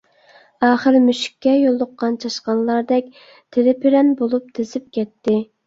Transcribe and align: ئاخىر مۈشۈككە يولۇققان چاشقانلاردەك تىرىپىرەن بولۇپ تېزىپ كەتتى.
ئاخىر 0.67 0.95
مۈشۈككە 1.03 1.53
يولۇققان 1.57 2.17
چاشقانلاردەك 2.25 3.13
تىرىپىرەن 3.27 4.13
بولۇپ 4.25 4.51
تېزىپ 4.59 4.93
كەتتى. 5.01 5.41